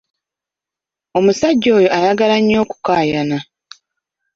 [1.17, 3.37] Omusajja oyo ayagala nnyo okukaayana.